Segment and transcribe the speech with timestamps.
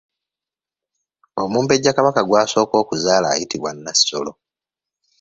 [1.43, 4.31] Omumbejja Kabaka gw’asooka okuzaala ayitibwa Nnassolo.